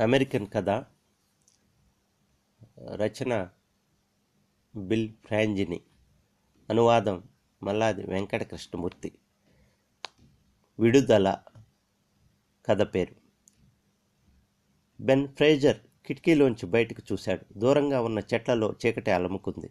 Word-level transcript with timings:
American 0.00 0.46
కథ 0.46 0.70
రచన 2.94 3.48
bill 4.76 5.12
ఫ్రాంజిని 5.26 5.80
అనువాదం 6.70 7.22
మల్లాది 7.62 8.06
వెంకట 8.06 8.42
కృష్ణమూర్తి 8.42 9.12
విడుదల 10.80 11.38
కథ 12.66 12.82
పేరు. 12.82 13.14
బెన్ 15.00 15.28
ఫ్రేజర్ 15.28 15.76
కిటికీలోంచి 16.06 16.66
బయటకు 16.66 17.02
చూశాడు. 17.12 17.58
దూరంగా 17.58 18.00
ఉన్న 18.00 18.18
చెట్లలో 18.34 18.74
చీకటి 18.86 19.10
అలముకుంది. 19.10 19.70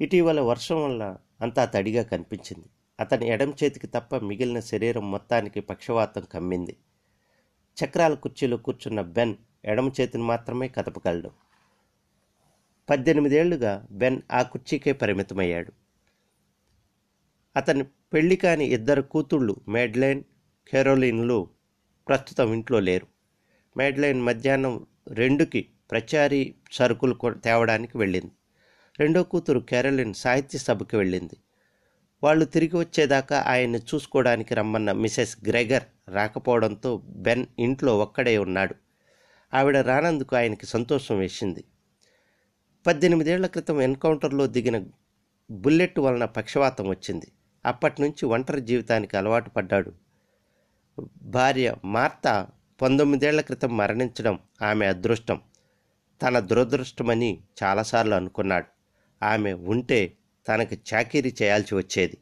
ఇటీవల 0.00 0.40
వర్షం 0.40 0.84
వల్ల 0.84 1.16
అంతా 1.40 1.64
తడిగా 1.64 2.02
కనిపించింది. 2.02 2.68
అతని 3.00 3.28
ఎడం 3.28 3.54
చేతికి 3.64 3.86
తప్ప 3.86 4.16
మిగిలిన 4.16 4.60
శరీరం 4.60 5.10
మొత్తానికి 5.10 5.60
పక్షవాతం 5.60 6.22
కమ్మింది. 6.22 6.76
చక్రాల 7.84 8.14
కుర్చీలో 8.14 8.56
కూర్చున్న 8.56 9.00
బెన్ 9.00 9.34
ఎడమ 9.64 9.88
చేతిని 10.00 10.24
మాత్రమే 10.24 10.68
కదపగలడు. 10.68 11.30
పద్దెనిమిదేళ్ళుగా 12.90 13.86
బెన్ 13.90 14.22
ఆ 14.32 14.42
కుర్చీకే 14.42 14.92
పరిమితమయ్యాడు. 14.92 15.72
అతని 17.56 17.84
పెళ్ళి 17.84 18.36
కాని 18.36 18.64
ఇద్దరు 18.64 19.02
కూతుళ్ళు 19.02 19.56
మేడ్లైన్ 19.68 20.22
కెరోలిన్లు 20.70 21.48
ప్రస్తుతం 22.08 22.52
ఇంట్లో 22.52 22.80
లేరు. 22.80 23.06
మేడ్లైన్ 23.76 24.22
మధ్యాహ్నం 24.22 24.86
రెండుకి 25.08 25.68
ప్రచారీ 25.90 26.54
సరుకులు 26.72 27.16
తేవడానికి 27.30 27.98
వెళ్ళింది. 27.98 28.30
రెండో 29.00 29.22
కూతురు 29.22 29.60
కెరోలిన్ 29.60 30.14
సాహిత్య 30.14 30.58
సభకి 30.58 30.96
వెళ్ళింది. 30.96 31.36
వాళ్ళు 32.22 32.44
తిరిగి 32.44 32.76
వచ్చేదాకా 32.76 33.44
ఆయన్ని 33.46 33.78
చూసుకోవడానికి 33.78 34.54
రమ్మన్న 34.54 34.92
మిసెస్ 34.92 35.38
గ్రెగర్ 35.48 35.82
రాకపోవడంతో 36.08 37.02
బెన్ 37.08 37.46
ఇంట్లో 37.58 37.98
ఒక్కడే 37.98 38.38
ఉన్నాడు. 38.38 38.74
ఆవిడ 39.54 39.76
రానందుకు 39.76 40.36
ఆయనకి 40.36 40.66
సంతోషం 40.66 41.18
వేసింది. 41.18 41.64
పద్దెనిమిదేళ్ళ 42.86 43.46
క్రితం 43.46 43.82
ఎన్కౌంటర్లో 43.82 44.46
దిగిన 44.46 44.84
బుల్లెట్ 45.50 45.98
వలన 45.98 46.24
పక్షవాతం 46.24 46.88
వచ్చింది. 46.88 47.32
అప్పటి 47.66 48.02
నుంచి 48.02 48.26
ఒంటరి 48.26 48.60
జీవితానికి 48.60 49.16
అలవాటు 49.16 49.50
పడ్డాడు. 49.50 49.92
భార్య 51.22 51.74
మార్త 51.84 52.46
పంతొమ్మిదేళ్ళ 52.82 53.40
క్రితం 53.40 53.76
మరణించడం 53.76 54.38
ఆమె 54.62 54.86
అదృష్టం. 54.86 55.40
తన 56.22 56.38
దురదృష్టమని 56.38 57.40
చాలాసార్లు 57.62 58.14
అనుకున్నాడు. 58.14 58.66
ఆమె 59.24 59.52
ఉంటే 59.52 60.12
తనకి 60.48 60.78
చాకిరీ 60.88 61.34
చేయాల్సి 61.42 61.74
వచ్చేది. 61.74 62.18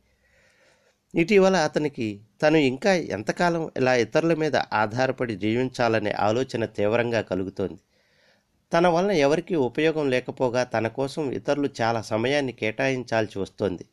ఇటీవల 1.14 1.56
అతనికి 1.56 2.20
తను 2.42 2.56
ఇంకా 2.56 2.92
ఎంతకాలం 2.94 3.70
ఇలా 3.76 3.94
ఇతరుల 3.94 4.34
మీద 4.34 4.56
ఆధారపడి 4.56 5.36
జీవించాలనే 5.36 6.12
ఆలోచన 6.12 6.64
తీవ్రంగా 6.64 7.20
కలుగుతోంది. 7.20 7.80
తన 8.72 8.86
వలన 8.86 9.10
ఎవరికీ 9.10 9.54
ఉపయోగం 9.54 10.10
లేకపోగా 10.10 10.64
తన 10.64 10.86
కోసం 10.88 11.32
ఇతరులు 11.32 11.68
చాలా 11.80 12.02
సమయాన్ని 12.02 12.52
కేటాయించాల్సి 12.52 13.38
వస్తోంది. 13.38 13.84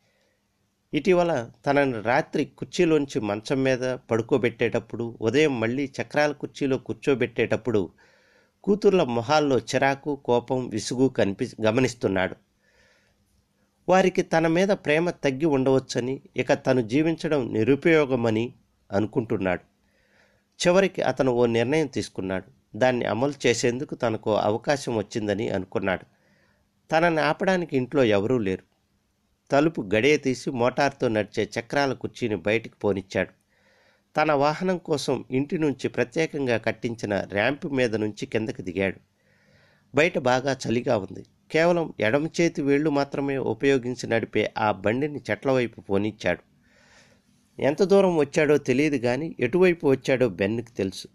ఇటీవల 0.93 1.49
తనని 1.65 2.01
రాత్రి 2.01 2.45
కుర్చీలోంచి 2.45 3.19
మంచం 3.21 3.63
మీద 3.63 3.83
పడుకోబెట్టేటప్పుడు 4.11 5.17
ఉదయం 5.21 5.59
మళ్ళీ 5.59 5.91
చక్రాల 6.01 6.31
కుర్చీలో 6.31 6.77
కూర్చోబెట్టేటప్పుడు 6.77 7.89
కూతుర్ల 8.63 9.03
మొహాల్లో 9.03 9.57
చిరాకు 9.59 10.15
కోపం 10.15 10.67
విసుగు 10.67 11.07
కనిపి 11.07 11.47
గమనిస్తున్నాడు. 11.61 12.35
వారికి 13.89 14.21
తన 14.21 14.47
మీద 14.47 14.69
ప్రేమ 14.69 15.09
తగ్గి 15.09 15.45
ఉండవచ్చని 15.45 16.21
ఇక 16.37 16.53
తను 16.53 16.81
జీవించడం 16.81 17.53
నిరుపయోగమని 17.53 18.53
అనుకుంటున్నాడు. 18.91 19.61
చివరికి 20.67 21.01
అతను 21.01 21.31
ఓ 21.31 21.45
నిర్ణయం 21.45 21.87
తీసుకున్నాడు. 21.87 22.77
దాన్ని 22.77 23.05
అమలు 23.05 23.33
చేసేందుకు 23.47 23.95
తనకు 23.95 24.35
అవకాశం 24.35 24.95
వచ్చిందని 24.95 25.49
అనుకున్నాడు. 25.49 26.05
తనని 26.91 27.19
ఆపడానికి 27.19 27.77
ఇంట్లో 27.77 28.03
ఎవరూ 28.03 28.37
లేరు. 28.37 28.63
తలుపు 29.51 29.89
గడియ 29.95 30.17
తీసి 30.17 30.51
మోటార్తో 30.51 31.07
నడిచే 31.07 31.49
చక్రాల 31.59 31.93
కుర్చీని 31.93 32.35
బయటికి 32.35 32.75
పోనిచ్చాడు. 32.75 33.29
తన 34.17 34.31
వాహనం 34.31 34.77
కోసం 34.77 35.25
ఇంటి 35.31 35.57
నుంచి 35.57 35.87
ప్రత్యేకంగా 35.87 36.57
కట్టించిన 36.57 37.21
ర్యాంప్ 37.31 37.65
మీద 37.65 37.95
నుంచి 37.95 38.25
కిందకి 38.25 38.63
దిగాడు. 38.63 38.99
బయట 39.95 40.17
బాగా 40.19 40.57
చలిగా 40.67 40.97
ఉంది. 40.97 41.25
కేవలం 41.53 41.93
ఎడమ 41.99 42.25
చేతి 42.27 42.61
వేళ్ళు 42.61 42.89
మాత్రమే 42.89 43.37
ఉపయోగించి 43.37 44.09
నడిపే 44.09 44.53
ఆ 44.57 44.71
బండిని 44.71 45.21
చెట్ల 45.31 45.51
వైపు 45.51 45.81
పోనిచ్చాడు. 45.81 46.43
ఎంత 47.59 47.83
దూరం 47.83 48.17
వచ్చాడో 48.17 48.57
తెలియదు 48.57 48.97
కానీ 48.97 49.35
ఎటువైపు 49.39 49.87
వచ్చాడో 49.87 50.29
బెన్కి 50.29 50.71
తెలుసు. 50.71 51.07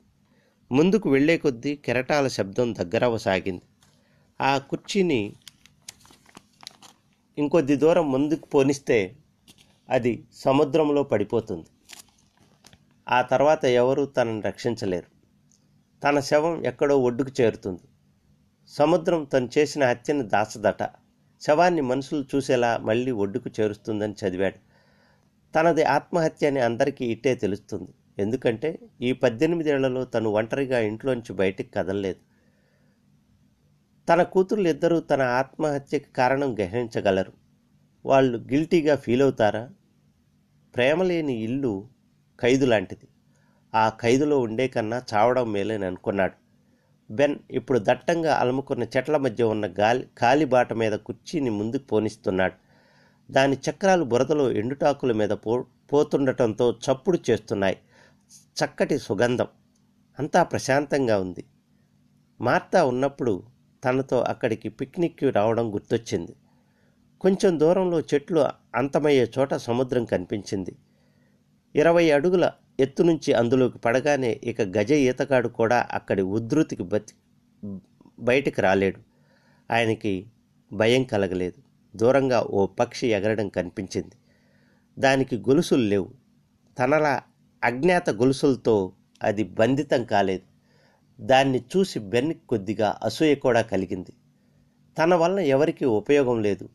ముందుకు 0.73 1.11
వెళ్ళే 1.11 1.39
కొద్దీ 1.39 1.77
కెరటాల 1.77 2.27
శబ్దం 2.29 2.75
దగ్గరవసాగింది 2.75 3.65
ఆ 4.41 4.59
కుర్చీని 4.59 5.21
ఇంకొద్ది 7.39 7.77
దూరం 7.77 8.13
ముందుకు 8.13 8.47
పోనిస్తే 8.47 8.99
అది 9.91 10.13
సముద్రంలో 10.35 11.03
పడిపోతుంది. 11.03 11.69
ఆ 13.07 13.23
తర్వాత 13.23 13.65
ఎవరూ 13.65 14.07
తనను 14.07 14.41
రక్షించలేరు. 14.41 15.09
తన 16.03 16.21
శవం 16.21 16.67
ఎక్కడో 16.67 16.97
ఒడ్డుకు 16.99 17.33
చేరుతుంది. 17.41 17.81
సముద్రం 18.69 19.25
తను 19.25 19.49
చేసిన 19.59 19.85
హత్యను 19.89 20.23
దాచదట. 20.23 20.83
శవాన్ని 21.41 21.81
మనుషులు 21.81 22.25
చూసేలా 22.35 22.79
మళ్ళీ 22.79 23.11
ఒడ్డుకు 23.11 23.51
చేరుస్తుందని 23.61 24.15
చదివాడు. 24.23 24.59
తనది 25.55 25.83
ఆత్మహత్య 25.83 26.47
అని 26.47 26.61
అందరికీ 26.61 27.05
ఇట్టే 27.05 27.35
తెలుస్తుంది. 27.35 27.89
ఎందుకంటే 28.19 28.79
ఈ 29.01 29.13
పద్దెనిమిదేళ్ళలో 29.13 30.05
తను 30.05 30.31
ఒంటరిగా 30.31 30.79
ఇంట్లోంచి 30.79 31.33
బయటికి 31.33 31.71
కదలలేదు. 31.73 32.19
తన 34.09 34.23
కూతుర్లు 34.23 34.69
ఇద్దరూ 34.69 35.01
తన 35.01 35.23
ఆత్మహత్యకి 35.23 36.11
కారణం 36.17 36.55
గ్రహించగలరు. 36.55 37.33
వాళ్ళు 38.07 38.39
గిల్టీగా 38.39 38.97
ఫీల్ 38.97 39.23
అవుతారా 39.23 39.71
ప్రేమలేని 40.75 41.35
ఇల్లు 41.35 41.89
ఖైదు 42.41 42.67
లాంటిది. 42.67 43.09
ఆ 43.75 43.89
ఖైదులో 43.89 44.39
ఉండే 44.39 44.69
కన్నా 44.69 45.03
చావడం 45.15 45.53
మేలేననుకున్నాడు. 45.53 46.48
బెన్ 47.11 47.37
ఇప్పుడు 47.51 47.81
దట్టంగా 47.83 48.35
అలుముకున్న 48.35 48.83
చెట్ల 48.83 49.17
మధ్య 49.17 49.45
ఉన్న 49.45 49.67
గాలి 49.81 50.09
కాలిబాట 50.19 50.73
మీద 50.73 50.93
కుర్చీని 50.93 51.51
ముందుకు 51.51 51.85
పోనిస్తున్నాడు. 51.85 52.55
దాని 53.33 53.57
చక్రాలు 53.71 54.05
బురదలో 54.05 54.53
ఎండుటాకుల 54.53 55.13
మీద 55.13 55.31
పో 55.31 55.65
పోతుండటంతో 55.93 56.73
చప్పుడు 56.73 57.19
చేస్తున్నాయి. 57.31 57.79
చక్కటి 58.33 58.99
సుగంధం. 58.99 59.47
అంతా 60.19 60.43
ప్రశాంతంగా 60.43 61.21
ఉంది. 61.21 61.45
మార్తా 62.41 62.85
ఉన్నప్పుడు 62.85 63.43
తనతో 63.85 64.21
అక్కడికి 64.21 64.69
పిక్నిక్కి 64.69 65.31
రావడం 65.31 65.75
గుర్తొచ్చింది. 65.75 66.37
కొంచెం 67.21 67.61
దూరంలో 67.61 68.01
చెట్లు 68.01 68.47
అంతమయ్యే 68.75 69.31
చోట 69.39 69.55
సముద్రం 69.55 70.05
కనిపించింది. 70.05 70.77
ఇరవై 71.77 72.11
అడుగుల 72.11 72.51
ఎత్తు 72.79 73.03
నుంచి 73.03 73.33
అందులోకి 73.33 73.79
పడగానే 73.79 74.41
ఇక 74.45 74.63
గజ 74.63 74.93
ఈతగాడు 74.93 75.49
కూడా 75.49 75.89
అక్కడి 75.93 76.23
ఉధృతికి 76.23 76.83
బతి 76.83 77.15
బయటికి 78.21 78.61
రాలేడు. 78.61 79.01
ఆయనకి 79.71 80.27
భయం 80.73 81.05
కలగలేదు. 81.05 81.59
దూరంగా 81.97 82.41
ఓ 82.51 82.67
పక్షి 82.67 83.07
ఎగరడం 83.07 83.49
కనిపించింది. 83.49 84.17
దానికి 84.99 85.37
గొలుసులు 85.37 85.83
లేవు. 85.83 86.09
తనలా 86.79 87.23
అజ్ఞాత 87.65 88.11
గొలుసులతో 88.11 88.93
అది 89.23 89.45
బంధితం 89.45 90.05
కాలేదు. 90.05 90.47
దాన్ని 91.21 91.65
చూసి 91.77 91.99
బెన్ 91.99 92.35
కొద్దిగా 92.49 92.99
అసూయ 93.03 93.35
కూడా 93.35 93.63
కలిగింది. 93.63 94.13
తన 94.99 95.15
వల్ల 95.15 95.39
ఎవరికీ 95.39 95.85
ఉపయోగం 95.85 96.43
లేదు. 96.43 96.69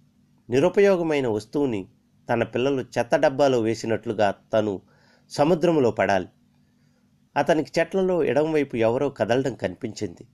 నిరుపయోగమైన 0.49 1.27
వస్తువుని 1.27 1.87
తన 2.29 2.43
పిల్లలు 2.43 2.81
చెత్త 2.97 3.15
డబ్బాలో 3.15 3.59
వేసినట్లుగా 3.59 4.35
తను 4.53 4.73
సముద్రంలో 5.29 5.91
పడాలి. 5.91 6.27
అతనికి 7.37 7.79
చెట్లలో 7.79 8.23
ఎడమవైపు 8.23 8.75
ఎవరో 8.75 9.09
కదలడం 9.09 9.55
కనిపించింది. 9.55 10.27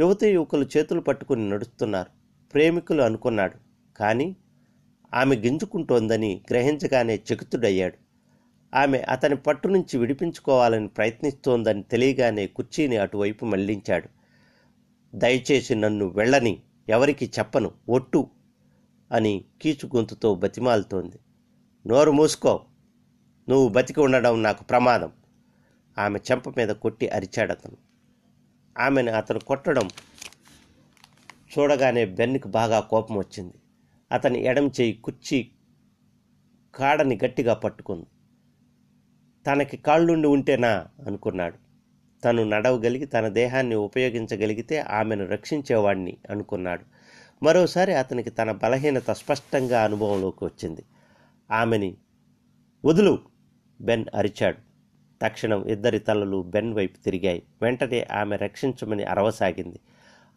యువతి 0.00 0.30
యువకులు 0.30 0.68
చేతులు 0.76 1.00
పట్టుకుని 1.00 1.50
నడుస్తున్నారు. 1.50 2.10
ప్రేమికులు 2.52 3.02
అనుకున్నాడు. 3.02 3.54
కానీ 3.96 4.36
ఆమె 5.14 5.36
గింజుకుంటోందని 5.36 6.42
గ్రహించగానే 6.50 7.16
చెకుతుడయ్యాడు. 7.16 7.94
ఆమె 8.76 8.98
అతని 8.98 9.36
పట్టు 9.36 9.68
నుంచి 9.68 9.98
విడిపించుకోవాలని 9.98 10.88
ప్రయత్నిస్తోందని 10.88 11.82
తెలియగానే 11.82 12.46
కుర్చీని 12.46 12.96
అటువైపు 12.96 13.44
మళ్ళించాడు. 13.44 14.08
దయచేసి 15.14 15.74
నన్ను 15.74 16.06
వెళ్ళని 16.06 16.62
ఎవరికి 16.88 17.30
చెప్పను 17.38 17.72
ఒట్టు 17.88 18.26
అని 19.12 19.44
కీచు 19.62 19.96
గొంతుతో 19.96 20.34
బతిమాలుతోంది. 20.34 21.16
నోరు 21.86 22.10
మూసుకో. 22.10 22.60
నువ్వు 23.48 23.68
బతికి 23.68 24.00
ఉండడం 24.00 24.42
నాకు 24.42 24.64
ప్రమాదం. 24.64 25.12
ఆమె 25.98 26.18
చెంప 26.30 26.48
మీద 26.48 26.68
కొట్టి 26.68 27.08
అరిచాడు 27.08 27.52
అతను 27.52 27.76
ఆమెను 28.78 29.12
అతను 29.12 29.38
కొట్టడం 29.38 29.88
చూడగానే 31.58 32.04
బెన్నికి 32.04 32.48
బాగా 32.48 32.80
కోపం 32.80 33.18
వచ్చింది. 33.18 33.54
అతని 34.12 34.44
ఎడం 34.44 34.66
చేయి 34.68 34.92
కుర్చీ 34.92 35.48
కాడని 36.74 37.18
గట్టిగా 37.24 37.54
పట్టుకుంది. 37.54 38.06
తనకి 39.46 39.76
కాళ్ళుండి 39.76 40.28
ఉంటేనా 40.28 40.86
అనుకున్నాడు. 41.06 41.58
తను 42.24 42.44
నడవగలిగి 42.44 43.06
తన 43.06 43.28
దేహాన్ని 43.28 43.74
ఉపయోగించగలిగితే 43.74 44.78
ఆమెను 44.78 45.26
రక్షించేవాడిని 45.26 46.16
అనుకున్నాడు. 46.30 46.84
మరోసారి 47.44 47.94
అతనికి 47.94 48.30
తన 48.30 48.52
బలహీనత 48.52 49.10
స్పష్టంగా 49.10 49.84
అనుభవంలోకి 49.84 50.44
వచ్చింది. 50.44 50.84
ఆమెని 51.50 51.96
వదులు. 52.84 53.31
బెన్ 53.82 54.04
అరిచాడు. 54.14 54.58
తక్షణం 55.22 55.64
ఇద్దరి 55.64 55.98
తలలు 55.98 56.42
బెన్ 56.42 56.74
వైపు 56.74 57.04
తిరిగాయి. 57.04 57.42
వెంటనే 57.62 58.06
ఆమె 58.12 58.36
రక్షించమని 58.36 59.04
అరవసాగింది. 59.04 59.80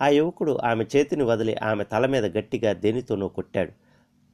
ఆ 0.01 0.07
యువకుడు 0.07 0.59
ఆమె 0.63 0.85
చేతిని 0.95 1.23
వదిలి 1.23 1.55
ఆమె 1.55 1.83
తల 1.83 2.05
మీద 2.05 2.37
గట్టిగా 2.37 2.73
దేనితోనో 2.73 3.27
కొట్టాడు. 3.27 3.71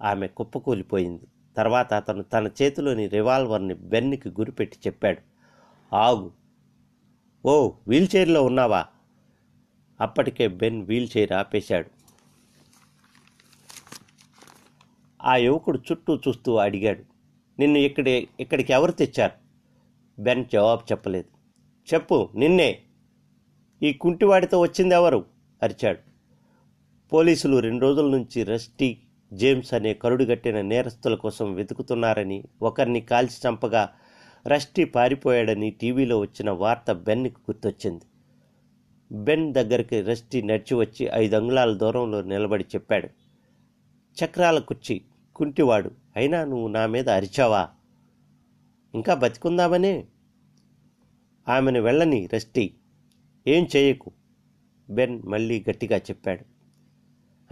ఆమె 0.03 0.27
కుప్పకూలిపోయింది. 0.27 1.23
తర్వాత 1.57 1.93
అతను 1.93 2.23
తన 2.23 2.49
చేతిలోని 2.61 3.07
రివాల్వర్ని 3.07 3.73
బెన్నికి 3.73 4.29
గురిపెట్టి 4.29 4.77
చెప్పాడు. 4.87 5.21
ఆగు. 5.95 6.31
ఓ 7.45 7.71
వీల్చైర్లో 7.87 8.43
ఉన్నావా? 8.43 8.85
అప్పటికే 10.01 10.47
బెన్ 10.47 10.85
వీల్చైర్ 10.85 11.31
ఆపేశాడు. 11.31 11.89
ఆ 15.23 15.35
యువకుడు 15.35 15.79
చుట్టూ 15.91 16.15
చూస్తూ 16.15 16.55
అడిగాడు. 16.55 17.10
నిన్ను 17.59 17.77
ఇక్కడి 17.77 18.27
ఇక్కడికి 18.39 18.73
ఎవరు 18.73 18.91
తెచ్చారు? 18.91 19.31
బెన్ 20.21 20.45
జవాబు 20.53 20.81
చెప్పలేదు. 20.91 21.41
చెప్పు 21.93 22.29
నిన్నే. 22.35 22.79
ఈ 23.83 23.93
కుంటివాడితో 23.93 24.59
వచ్చింది 24.59 24.95
ఎవరు? 24.95 25.25
అరిచాడు. 25.63 25.99
పోలీసులు 27.13 27.57
రెండు 27.57 27.81
రోజుల 27.81 28.11
నుంచి 28.11 28.43
రస్టీ 28.43 28.97
జేమ్స్ 29.33 29.73
అనే 29.73 29.93
కరుడుగట్టిన 29.93 30.61
నేరస్తుల 30.61 31.15
కోసం 31.15 31.53
వెతుకుతున్నారని 31.53 32.43
ఒకరిని 32.61 33.01
కాల్చి 33.01 33.49
చంపగా 33.49 33.89
రస్టీ 34.47 34.83
పారిపోయాడని 34.83 35.69
టీవీలో 35.69 36.19
వచ్చిన 36.19 36.51
వార్త 36.51 36.91
బెన్కి 36.91 37.35
గుర్తొచ్చింది. 37.35 38.05
బెన్ 39.11 39.53
దగ్గరికి 39.53 40.01
రస్టీ 40.01 40.41
నడిచి 40.41 40.73
వచ్చి 40.73 41.09
ఐదు 41.13 41.35
అంగుళాల 41.35 41.73
దూరంలో 41.73 42.21
నిలబడి 42.21 42.63
చెప్పాడు. 42.63 43.09
చక్రాల 44.23 44.59
కుర్చీ. 44.59 45.01
కుంటివాడు 45.41 45.91
అయినా 46.15 46.43
నువ్వు 46.43 46.67
నా 46.67 46.85
మీద 46.85 47.09
అరిచావా? 47.09 47.69
ఇంకా 48.93 49.13
బతికుందామనే? 49.13 50.07
ఆమెను 51.47 51.81
వెళ్ళని 51.81 52.29
రస్టీ 52.33 52.73
ఏం 53.47 53.67
చేయకు? 53.75 54.11
బెన్ 54.89 55.23
మళ్ళీ 55.23 55.65
గట్టిగా 55.69 55.97
చెప్పాడు. 55.97 56.45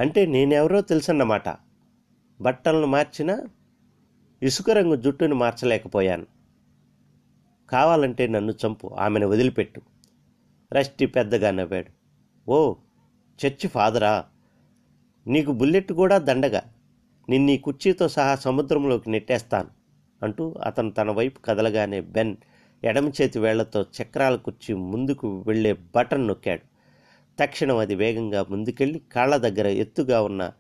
అంటే 0.02 0.26
నేనెవరో 0.26 0.82
తెలుసన్నమాట. 0.82 1.50
బట్టలను 2.42 2.88
మార్చినా 2.88 3.44
ఇసుక 4.44 4.70
రంగు 4.70 4.96
జుట్టును 4.96 5.36
మార్చలేకపోయాను. 5.36 6.26
కావాలంటే 7.70 8.28
నన్ను 8.28 8.54
చంపు 8.66 8.88
ఆమెను 8.88 9.28
వదిలిపెట్టు. 9.28 9.82
రష్టి 10.74 11.06
పెద్దగా 11.06 11.52
నవ్వాడు. 11.52 11.92
ఓ 12.52 12.76
చర్చి 13.46 13.68
ఫాదరా. 13.68 14.26
నీకు 15.28 15.52
బుల్లెట్ 15.52 15.94
కూడా 15.94 16.18
దండగా. 16.18 16.62
నిన్నీ 17.30 17.58
కుర్చీతో 17.58 18.08
సహా 18.08 18.36
సముద్రంలోకి 18.36 19.10
నెట్టేస్తాను 19.10 19.70
అంటూ 20.24 20.56
అతను 20.64 20.92
తన 20.92 21.12
వైపు 21.12 21.40
కదలగానే 21.40 22.02
బెన్ 22.02 22.36
ఎడమ 22.84 23.10
చేతి 23.10 23.40
వేళ్ళతో 23.40 23.86
చక్రాల 23.98 24.36
కుర్చీ 24.36 24.74
ముందుకు 24.76 25.44
వెళ్ళే 25.48 25.74
బటన్ 25.96 26.28
నొక్కాడు. 26.28 26.62
తక్షణం 27.40 27.78
అది 27.78 27.96
వేగంగా 27.96 28.46
ముందుకెళ్ళి 28.50 29.02
కాళ్ళ 29.12 29.38
దగ్గర 29.38 29.68
ఎత్తుగా 29.68 30.22
ఉన్న 30.22 30.52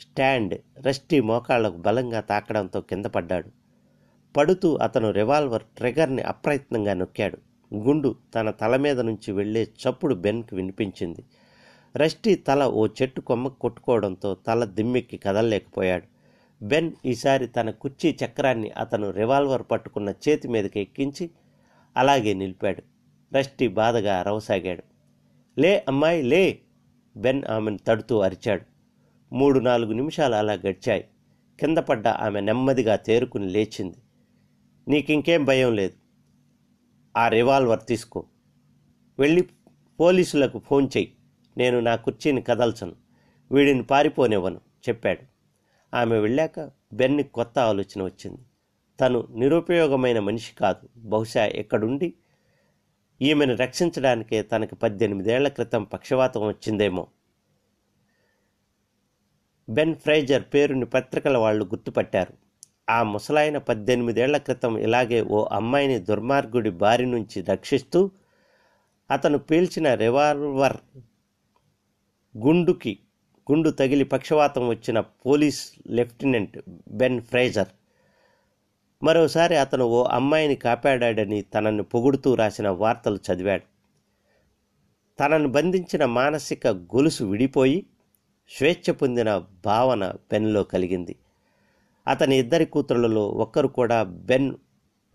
స్టాండ్ 0.00 0.54
రష్టీ 0.78 1.20
మోకాళ్ళకు 1.20 1.76
బలంగా 1.76 2.20
తాకడంతో 2.20 2.80
కింద 2.80 3.04
పడ్డాడు. 3.04 3.50
పడుతూ 4.36 4.76
అతను 4.76 5.10
రివాల్వర్ 5.10 5.62
ట్రిగర్ని 5.62 6.22
అప్రయత్నంగా 6.22 6.94
నొక్కాడు. 6.94 7.38
గుండు 7.74 8.16
తన 8.34 8.50
తల 8.50 8.76
మీద 8.76 9.00
నుంచి 9.00 9.32
వెళ్ళే 9.32 9.62
చప్పుడు 9.62 10.14
బెన్కి 10.14 10.54
వినిపించింది. 10.54 11.24
రష్టీ 11.96 12.34
తల 12.34 12.66
ఓ 12.66 12.86
చెట్టు 12.86 13.20
కొమ్మకు 13.20 13.58
కొట్టుకోవడంతో 13.58 14.34
తల 14.34 14.64
దిమ్మెక్కి 14.64 15.16
కదలలేకపోయాడు. 15.16 16.06
బెన్ 16.62 16.92
ఈసారి 17.04 17.46
తన 17.46 17.70
కుర్చీ 17.70 18.16
చక్రాన్ని 18.24 18.70
అతను 18.70 19.10
రివాల్వర్ 19.10 19.62
పట్టుకున్న 19.70 20.14
చేతి 20.28 20.48
మీదకి 20.48 20.80
ఎక్కించి 20.80 21.30
అలాగే 21.96 22.34
నిలిపాడు. 22.34 22.82
రష్టీ 23.32 23.68
బాధగా 23.68 24.22
రవసాగాడు. 24.22 24.82
లే 25.58 25.84
అమ్మాయి 25.88 26.22
లే! 26.22 26.60
బెన్ 27.16 27.44
ఆమెను 27.44 27.78
తడుతూ 27.86 28.20
అరిచాడు. 28.20 28.64
మూడు 29.32 29.60
నాలుగు 29.60 29.92
నిమిషాలు 29.92 30.34
అలా 30.34 30.52
గడిచాయి. 30.52 31.04
కింద 31.58 31.78
పడ్డ 31.78 32.08
ఆమె 32.08 32.40
నెమ్మదిగా 32.40 32.96
తేరుకుని 32.96 33.46
లేచింది. 33.46 33.98
నీకింకేం 34.88 35.44
భయం 35.44 35.72
లేదు. 35.72 35.96
ఆ 37.16 37.28
రివాల్వర్ 37.28 37.86
తీసుకో. 37.88 38.24
వెళ్ళి 39.18 39.42
పోలీసులకు 40.00 40.58
ఫోన్ 40.58 40.88
చెయ్యి. 40.96 41.19
నేను 41.58 41.80
నా 41.80 41.96
కుర్చీని 41.96 42.42
కదల్చను 42.42 42.94
వీడిని 43.52 43.82
పారిపోనివ్వను 43.82 44.60
చెప్పాడు. 44.88 45.20
ఆమె 45.96 46.18
వెళ్ళాక 46.18 46.70
బెన్ని 46.92 47.22
కొత్త 47.22 47.58
ఆలోచన 47.58 48.02
వచ్చింది. 48.02 48.40
తను 49.00 49.28
నిరుపయోగమైన 49.34 50.20
మనిషి 50.20 50.56
కాదు 50.56 50.88
బహుశా 50.96 51.46
ఎక్కడుండి? 51.46 52.14
ఈమెను 53.22 53.56
రక్షించడానికే 53.56 54.42
తనకు 54.42 54.74
పద్దెనిమిదేళ్ళ 54.74 55.48
క్రితం 55.48 55.84
పక్షవాతం 55.84 56.46
వచ్చిందేమో. 56.46 57.06
బెన్ 59.70 59.94
ఫ్రైజర్ 59.94 60.42
పేరుని 60.54 60.84
పత్రికల 60.84 61.38
వాళ్ళు 61.38 61.64
గుర్తుపట్టారు. 61.64 62.32
ఆ 62.90 63.02
ముసలాయన 63.02 63.58
పద్దెనిమిదేళ్ళ 63.58 64.36
క్రితం 64.36 64.78
ఇలాగే 64.78 65.22
ఓ 65.22 65.48
అమ్మాయిని 65.52 65.98
దుర్మార్గుడి 65.98 66.70
బారి 66.70 67.06
నుంచి 67.06 67.42
రక్షిస్తూ 67.42 68.10
అతను 69.10 69.38
పీల్చిన 69.38 69.94
రివాల్వర్ 69.94 70.76
గుండుకి 72.36 72.98
గుండు 73.52 73.70
తగిలి 73.70 74.04
పక్షవాతం 74.04 74.68
వచ్చిన 74.68 75.00
పోలీస్ 75.00 75.72
లెఫ్టినెంట్ 75.86 76.58
బెన్ 76.88 77.22
ఫ్రైజర్. 77.22 77.68
మరోసారి 79.02 79.56
అతను 79.56 79.84
ఓ 79.84 80.04
అమ్మాయిని 80.04 80.56
కాపాడాడని 80.56 81.42
తనను 81.42 81.82
పొగుడుతూ 81.82 82.34
రాసిన 82.34 82.68
వార్తలు 82.68 83.16
చదివాడు. 83.16 83.62
తనను 85.20 85.48
బంధించిన 85.48 86.04
మానసిక 86.04 86.66
గొలుసు 86.66 87.24
విడిపోయి 87.24 87.86
స్వేచ్ఛ 88.50 88.92
పొందిన 88.92 89.42
భావన 89.64 90.10
బెన్లో 90.10 90.62
కలిగింది. 90.62 91.16
అతని 92.08 92.38
ఇద్దరి 92.38 92.66
కూతురులలో 92.66 93.28
ఒక్కరు 93.28 93.68
కూడా 93.68 94.02
బెన్ 94.02 94.54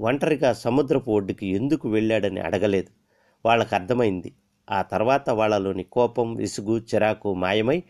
ఒంటరిగా 0.01 0.53
సముద్రపు 0.53 1.11
ఒడ్డుకి 1.11 1.47
ఎందుకు 1.47 1.89
వెళ్ళాడని 1.89 2.39
అడగలేదు. 2.39 2.89
వాళ్ళకు 3.45 3.75
అర్థమైంది. 3.75 4.33
ఆ 4.71 4.81
తర్వాత 4.81 5.29
వాళ్ళలోని 5.29 5.83
కోపం 5.83 6.35
విసుగు 6.35 6.77
చిరాకు 6.79 7.33
మాయమై 7.33 7.83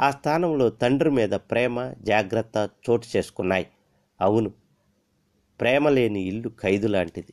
ఆ 0.00 0.10
స్థానంలో 0.10 0.70
తండ్రి 0.70 1.10
మీద 1.10 1.30
ప్రేమ 1.30 1.92
జాగ్రత్త 2.00 2.70
చోటు 2.90 3.16
చేసుకున్నాయి. 3.16 3.66
అవును 4.20 4.52
ప్రేమ 5.60 5.88
లేని 5.88 6.20
ఇల్లు 6.20 6.50
ఖైదు 6.60 6.86
లాంటిది. 6.86 7.32